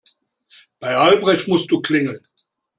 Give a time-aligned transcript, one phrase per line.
[0.79, 2.21] Bei Albrecht musst du klingeln.